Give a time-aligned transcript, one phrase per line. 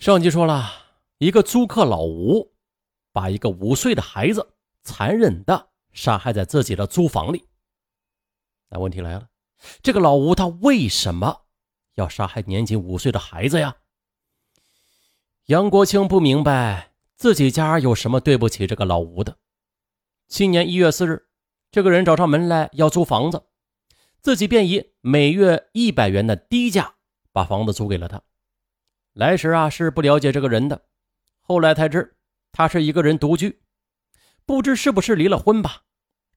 [0.00, 0.72] 上集说了
[1.18, 2.54] 一个租客老吴，
[3.12, 7.46] 把一个五岁的孩子残忍的杀害在自己的租房里。
[8.70, 9.28] 那问题来了，
[9.82, 11.42] 这个老吴他为什么
[11.96, 13.76] 要杀害年仅五岁的孩子呀？
[15.44, 19.36] 杨国清不明白自己家有什么对不起这个老吴的。
[20.28, 21.28] 今年一月四日，
[21.70, 23.42] 这个人找上门来要租房子，
[24.22, 26.94] 自己便以每月一百元的低价
[27.32, 28.22] 把房子租给了他。
[29.20, 30.86] 来时啊是不了解这个人的，
[31.42, 32.16] 后来才知
[32.52, 33.60] 他是一个人独居，
[34.46, 35.82] 不知是不是离了婚吧。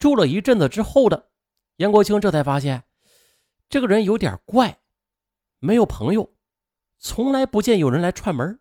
[0.00, 1.30] 住了一阵子之后的
[1.76, 2.82] 杨国清这才发现，
[3.68, 4.80] 这个人有点怪，
[5.60, 6.34] 没有朋友，
[6.98, 8.58] 从来不见有人来串门，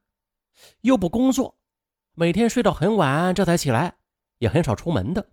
[0.82, 1.58] 又不工作，
[2.14, 3.96] 每天睡到很晚这才起来，
[4.38, 5.28] 也很少出门的，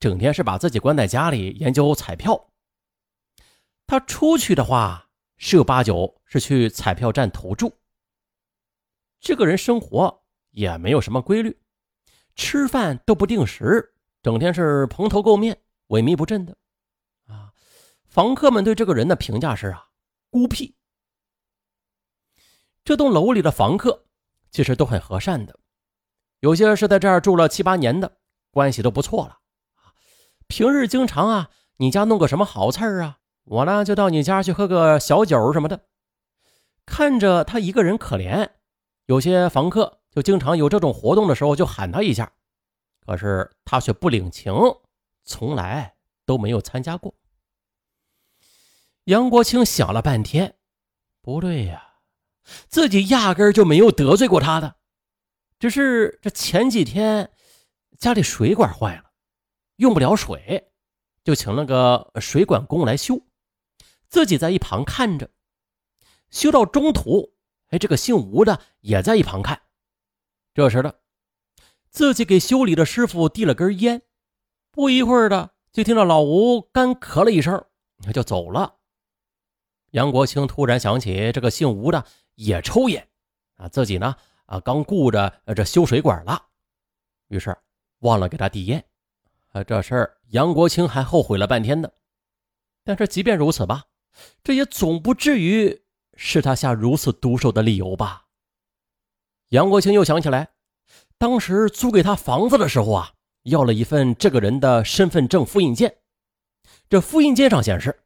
[0.00, 2.48] 整天是把自己关在家里研究彩票。
[3.86, 7.70] 他出去的话，十有八九是去彩票站投注。
[9.24, 11.58] 这个人生活也没有什么规律，
[12.36, 15.58] 吃饭都不定时，整天是蓬头垢面、
[15.88, 16.54] 萎靡不振的。
[17.26, 17.50] 啊，
[18.04, 19.86] 房客们对这个人的评价是啊，
[20.28, 20.76] 孤僻。
[22.84, 24.04] 这栋楼里的房客
[24.50, 25.58] 其实都很和善的，
[26.40, 28.18] 有些是在这儿住了七八年的，
[28.50, 29.38] 关系都不错了。
[30.48, 35.86] 平日经常啊，你家弄个什么好菜啊，我呢就到你家去喝个小酒什么的。
[36.84, 38.50] 看着他一个人可怜。
[39.06, 42.32] 有些房客就经常有这种活动的时候就喊他一下，
[43.04, 44.54] 可是他却不领情，
[45.24, 47.14] 从来都没有参加过。
[49.04, 50.56] 杨国清想了半天，
[51.20, 51.96] 不对呀，
[52.68, 54.76] 自己压根就没有得罪过他的，
[55.58, 57.30] 只是这前几天
[57.98, 59.12] 家里水管坏了，
[59.76, 60.72] 用不了水，
[61.22, 63.20] 就请了个水管工来修，
[64.08, 65.28] 自己在一旁看着，
[66.30, 67.33] 修到中途。
[67.74, 69.60] 哎，这个姓吴的也在一旁看。
[70.54, 71.00] 这时的，
[71.90, 74.00] 自己给修理的师傅递了根烟，
[74.70, 77.66] 不一会儿的，就听到老吴干咳了一声，
[78.00, 78.76] 他就走了。
[79.90, 82.06] 杨国清突然想起这个姓吴的
[82.36, 83.08] 也抽烟，
[83.56, 84.14] 啊，自己呢，
[84.46, 86.40] 啊，刚顾着这修水管了，
[87.26, 87.56] 于是
[88.00, 88.84] 忘了给他递烟。
[89.48, 91.90] 啊，这事儿杨国清还后悔了半天呢。
[92.84, 93.82] 但是即便如此吧，
[94.44, 95.83] 这也总不至于。
[96.16, 98.26] 是他下如此毒手的理由吧？
[99.50, 100.54] 杨国清又想起来，
[101.18, 105.98] 当时租给他房子的时候啊，要了一份这个人的身份证复印件。
[106.88, 108.04] 这复印件上显示，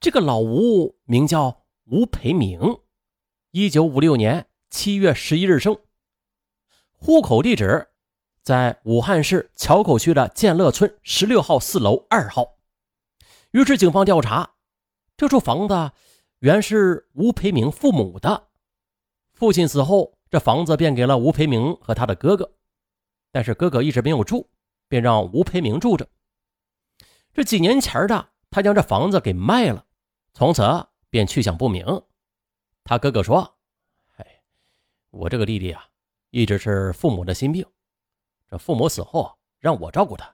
[0.00, 2.80] 这个老吴名叫吴培明，
[3.52, 5.78] 一九五六年七月十一日生，
[6.92, 7.88] 户口地址
[8.42, 12.58] 在武汉市硚口区的建乐村十六号四楼二号。
[13.52, 14.50] 于是警方调查，
[15.16, 15.92] 这处房子。
[16.44, 18.48] 原是吴培明父母的，
[19.32, 22.54] 父亲死后，这房子便给了吴培明和他的哥哥，
[23.32, 24.46] 但是哥哥一直没有住，
[24.86, 26.06] 便让吴培明住着。
[27.32, 29.86] 这几年前的，他将这房子给卖了，
[30.34, 30.62] 从此
[31.08, 31.82] 便去向不明。
[32.84, 33.56] 他哥哥说
[34.16, 34.42] ：“哎，
[35.12, 35.82] 我这个弟弟啊，
[36.28, 37.64] 一直是父母的心病，
[38.50, 40.30] 这父母死后让我照顾他，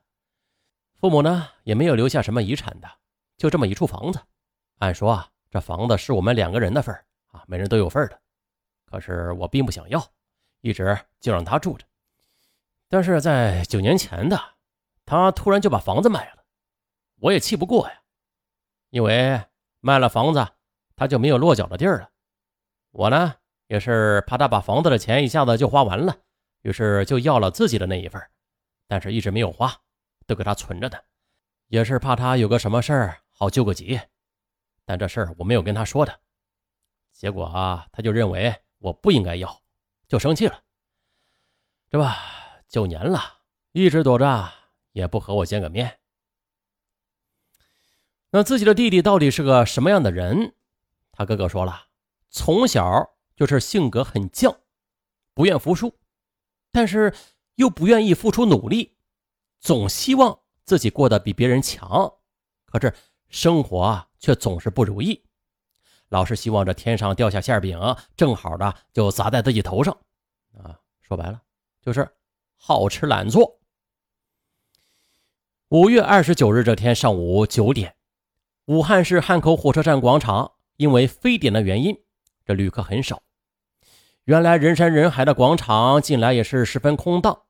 [0.97, 2.91] 父母呢也没有留下什么遗产的，
[3.37, 4.20] 就这么一处房子。
[4.78, 6.94] 按说啊。”这房子是我们两个人的份
[7.33, 8.21] 啊，每人都有份的。
[8.84, 10.05] 可是我并不想要，
[10.61, 11.84] 一直就让他住着。
[12.88, 14.41] 但是在九年前的，
[15.05, 16.44] 他突然就把房子卖了，
[17.16, 18.00] 我也气不过呀。
[18.91, 19.41] 因为
[19.81, 20.47] 卖了房子，
[20.97, 22.11] 他就没有落脚的地儿了。
[22.91, 23.34] 我呢，
[23.69, 26.17] 也是怕他把房子的钱一下子就花完了，
[26.62, 28.21] 于是就要了自己的那一份，
[28.88, 29.72] 但是一直没有花，
[30.27, 30.99] 都给他存着呢，
[31.69, 34.00] 也是怕他有个什么事儿好救个急。
[34.91, 36.21] 但这事儿我没有跟他说的，
[37.12, 39.62] 结果啊，他就认为我不应该要，
[40.09, 40.65] 就生气了。
[41.89, 42.17] 这吧，
[42.67, 43.21] 九年了，
[43.71, 44.53] 一直躲着，
[44.91, 46.00] 也不和我见个面。
[48.31, 50.56] 那自己的弟弟到底是个什么样的人？
[51.12, 51.87] 他哥哥说了，
[52.29, 54.59] 从小就是性格很犟，
[55.35, 56.00] 不愿服输，
[56.73, 57.14] 但是
[57.55, 58.97] 又不愿意付出努力，
[59.61, 62.12] 总希望自己过得比别人强。
[62.64, 62.93] 可是。
[63.31, 65.25] 生活却总是不如意，
[66.09, 67.79] 老是希望这天上掉下馅饼，
[68.17, 69.97] 正好的就砸在自己头上。
[70.59, 71.41] 啊，说白了
[71.81, 72.06] 就是
[72.56, 73.59] 好吃懒做。
[75.69, 77.94] 五月二十九日这天上午九点，
[78.67, 81.97] 武汉市汉口火车站广场因为非典的原因，
[82.44, 83.23] 这旅客很少。
[84.25, 87.43] 原来人山人海的广场，近来也是十分空荡。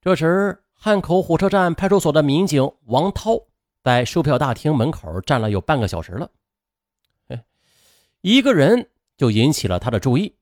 [0.00, 3.38] 这时，汉口火车站派出所的民警王涛。
[3.84, 6.30] 在售票大厅门口站了有半个小时了，
[7.28, 7.44] 哎，
[8.22, 8.88] 一个人
[9.18, 10.34] 就引起了他的注意。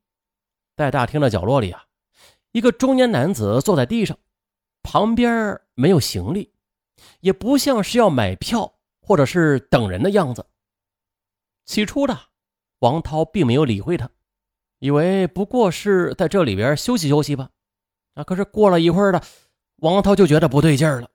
[0.77, 1.85] 在大厅的角落里啊，
[2.53, 4.17] 一个中年男子坐在地上，
[4.85, 6.53] 旁边没有行李，
[7.19, 10.47] 也不像是要买票或者是等人的样子。
[11.65, 12.17] 起初的
[12.79, 14.09] 王涛并没有理会他，
[14.79, 17.51] 以为不过是在这里边休息休息吧。
[18.15, 19.21] 啊，可是过了一会儿的，
[19.79, 21.11] 王涛就觉得不对劲儿了。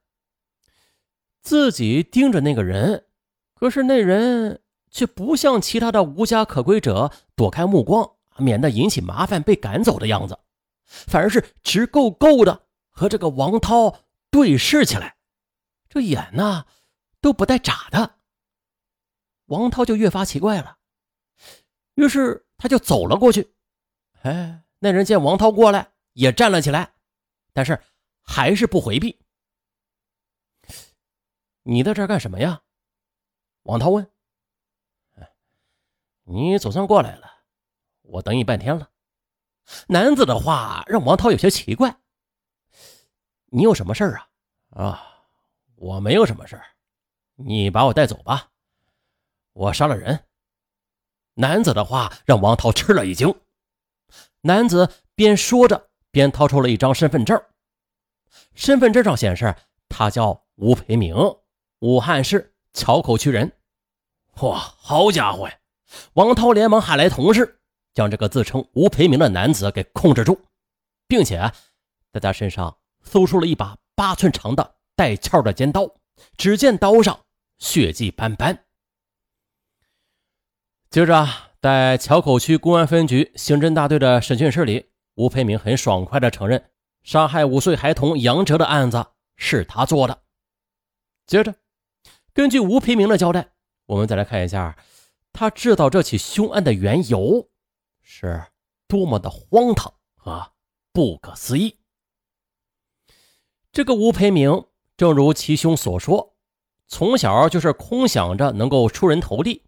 [1.48, 3.06] 自己盯着那个人，
[3.54, 4.62] 可是那人
[4.92, 10.38] 却不像其他的无家可归者躲开目光，免得引起麻烦被赶走的样子，
[10.84, 13.98] 反而是直勾勾的和这个王涛
[14.30, 15.16] 对视起来，
[15.88, 16.66] 这眼呢
[17.22, 18.16] 都不带眨的。
[19.46, 20.80] 王涛就越发奇怪了，
[21.96, 23.54] 于是他就走了过去。
[24.24, 26.92] 哎，那人见王涛过来，也站了起来，
[27.54, 27.80] 但是
[28.22, 29.18] 还是不回避。
[31.70, 32.62] 你在这儿干什么呀？
[33.64, 34.10] 王涛问。
[36.24, 37.30] 你总算过来了，
[38.04, 38.90] 我等你半天了。
[39.88, 42.00] 男子的话让王涛有些奇怪。
[43.48, 44.22] 你有什么事儿
[44.70, 44.82] 啊？
[44.82, 45.26] 啊，
[45.76, 46.64] 我没有什么事儿，
[47.36, 48.50] 你把我带走吧。
[49.52, 50.26] 我杀了人。
[51.34, 53.34] 男子的话让王涛吃了一惊。
[54.40, 57.42] 男子边说着边掏出了一张身份证，
[58.54, 59.54] 身份证上显示
[59.90, 61.14] 他叫吴培明。
[61.80, 63.52] 武汉市桥口区人，
[64.42, 65.56] 哇，好家伙呀！
[66.14, 67.60] 王涛连忙喊来同事，
[67.94, 70.40] 将这个自称吴培明的男子给控制住，
[71.08, 71.52] 并且
[72.12, 75.88] 在他身上搜出了一把八寸长的带鞘的尖刀，
[76.36, 77.20] 只见刀上
[77.60, 78.66] 血迹斑斑。
[80.90, 81.28] 接着，
[81.62, 86.72] 在桥口区公安分局刑侦大队的审讯室里，吴培明很爽快地承认，
[87.04, 90.24] 杀害五岁孩童杨哲的案子是他做的。
[91.28, 91.54] 接着。
[92.38, 93.50] 根据吴培明的交代，
[93.88, 94.78] 我们再来看一下
[95.34, 97.50] 他制造这起凶案的缘由
[98.04, 98.46] 是
[98.88, 100.52] 多么的荒唐和
[100.94, 101.80] 不可思议。
[103.72, 106.36] 这个吴培明，正如其兄所说，
[106.88, 109.64] 从小就是空想着能够出人头地，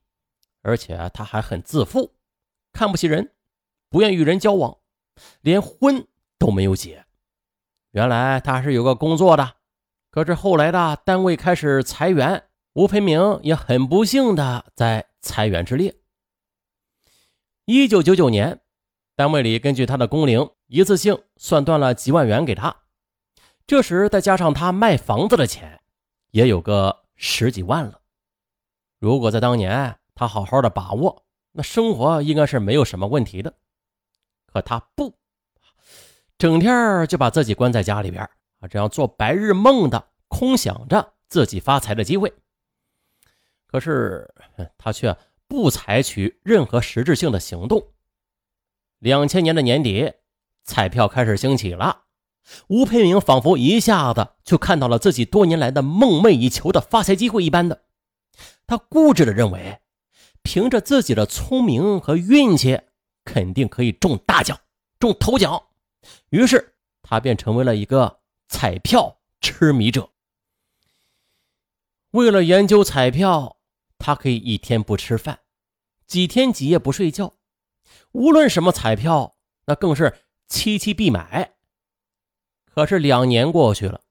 [0.61, 2.13] 而且他还很自负，
[2.71, 3.33] 看不起人，
[3.89, 4.77] 不愿与人交往，
[5.41, 6.07] 连婚
[6.37, 7.03] 都没有结。
[7.89, 9.55] 原来他是有个工作的，
[10.11, 12.45] 可是后来的单位开始裁员。
[12.73, 15.95] 吴培明也很不幸的在裁员之列。
[17.65, 18.61] 一九九九年，
[19.15, 22.75] 单位里根据他的工龄，一次性算断了几万元给他。
[23.65, 25.81] 这时再加上他卖房子的钱，
[26.31, 28.01] 也有个十几万了。
[28.99, 33.53] 如果在当年他好好的把握，那生活应该是没有什么问题的。
[34.45, 35.15] 可他不，
[36.37, 38.23] 整天就把自己关在家里边
[38.59, 42.33] 啊，这样做白日梦的，空想着自己发财的机会。
[43.71, 44.33] 可是
[44.79, 45.15] 他却
[45.47, 47.91] 不采取任何实质性的行动。
[48.97, 50.13] 两千年的年底，
[50.63, 52.05] 彩票开始兴起了，
[52.67, 57.83] 吴佩明仿佛一下子就看到了自己多年来的梦寐以求的发财机会一般的，
[58.65, 59.79] 他固执的认为，
[60.41, 62.81] 凭着自己的聪明和运气，
[63.23, 64.59] 肯定可以中大奖、
[64.97, 65.61] 中头奖。
[66.31, 66.73] 于是
[67.03, 70.09] 他便成为了一个彩票痴迷者。
[72.11, 73.57] 为了研究彩票。
[74.09, 75.41] 他可以一天不吃饭，
[76.07, 77.35] 几天几夜不睡觉，
[78.11, 79.35] 无论什么彩票，
[79.67, 81.53] 那更是期期必买。
[82.65, 84.01] 可是两年过去了，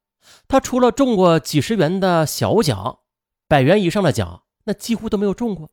[0.47, 3.01] 他除了中过几十元的小奖，
[3.49, 5.69] 百元以上的奖那几乎都没有中过。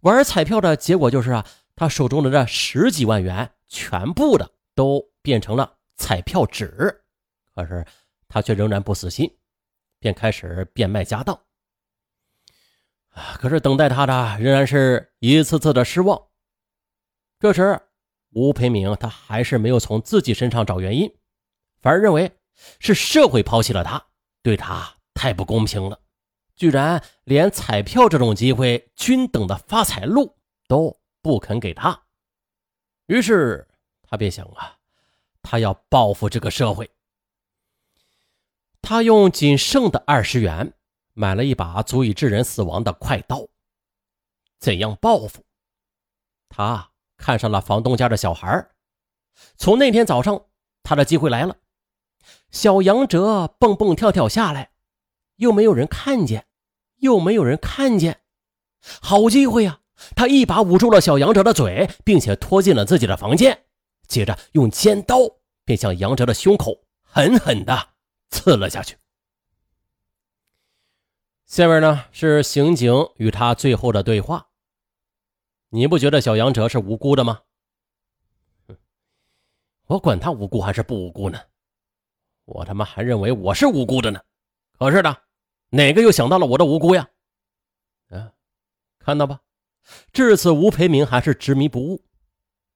[0.00, 7.02] 玩彩票的结果就是啊，他手中的这十几万元全部的都变成了彩票纸。
[7.54, 7.82] 可是
[8.28, 9.34] 他却仍然不死心，
[9.98, 11.40] 便开始变卖家当。
[13.38, 16.28] 可是等待他的仍然是一次次的失望。
[17.38, 17.80] 这时，
[18.30, 21.12] 吴培明他还是没有从自己身上找原因，
[21.80, 22.32] 反而认为
[22.78, 24.06] 是社会抛弃了他，
[24.42, 26.00] 对他太不公平了，
[26.56, 32.04] 居然连彩票这种机会均等的发财路都不肯给他。
[33.06, 33.68] 于是
[34.02, 34.78] 他便想啊，
[35.42, 36.90] 他要报复这个社会。
[38.80, 40.72] 他用仅剩的二十元。
[41.14, 43.46] 买了一把足以致人死亡的快刀，
[44.58, 45.44] 怎样报复？
[46.48, 48.68] 他看上了房东家的小孩
[49.56, 50.46] 从那天早上，
[50.82, 51.56] 他的机会来了。
[52.50, 54.72] 小杨哲蹦蹦跳跳下来，
[55.36, 56.46] 又没有人看见，
[56.98, 58.22] 又没有人看见，
[59.00, 59.80] 好机会呀！
[60.16, 63.66] 他一把捂住了小杨哲的嘴，并且拖进了自己的房间，
[64.08, 65.16] 接着用尖刀
[65.64, 67.90] 便向杨哲的胸口狠狠地
[68.30, 68.96] 刺了下去。
[71.52, 74.48] 下面呢是刑警与他最后的对话。
[75.68, 77.42] 你不觉得小杨哲是无辜的吗？
[79.84, 81.38] 我管他无辜还是不无辜呢？
[82.46, 84.22] 我他妈还认为我是无辜的呢。
[84.78, 85.14] 可是呢，
[85.68, 87.06] 哪个又想到了我的无辜呀？
[88.08, 88.32] 啊，
[88.98, 89.42] 看到吧，
[90.10, 92.02] 至此吴培明还是执迷不悟。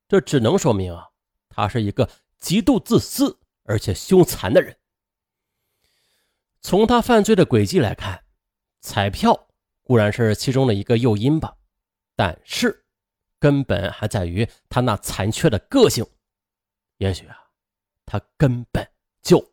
[0.06, 1.08] 这只能说明啊，
[1.48, 4.76] 他是一个极度自私而且凶残的人。
[6.60, 8.25] 从他犯罪的轨迹来看，
[8.86, 9.48] 彩票
[9.82, 11.56] 固然是其中的一个诱因吧，
[12.14, 12.84] 但是
[13.40, 16.06] 根本还在于他那残缺的个性。
[16.98, 17.36] 也许啊，
[18.06, 18.88] 他根本
[19.20, 19.44] 就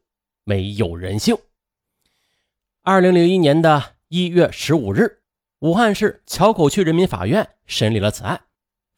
[0.43, 1.35] 没有人性。
[2.83, 5.23] 二零零一年的一月十五日，
[5.61, 8.39] 武汉市硚口区人民法院审理了此案。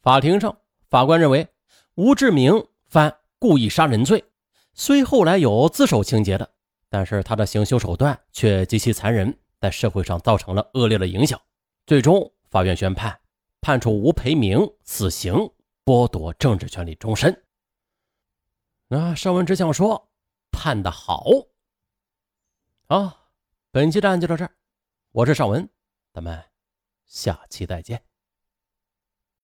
[0.02, 0.58] 法庭上，
[0.90, 1.48] 法官认为
[1.94, 4.26] 吴志明犯故意杀人罪，
[4.74, 6.52] 虽后来有自首情节的，
[6.90, 11.42] 但是他的行凶手段却极其残忍，在社会上造成了恶劣的影响。
[11.86, 13.20] 最终，法院宣判，
[13.62, 15.34] 判处吴培明死刑，
[15.84, 17.44] 剥夺政治权利终身。
[18.88, 20.10] 那邵文只想说，
[20.52, 21.26] 判的好。
[22.88, 23.32] 好，
[23.72, 24.56] 本期的案就到这儿，
[25.12, 25.68] 我是邵文，
[26.14, 26.44] 咱们
[27.06, 28.04] 下期再见。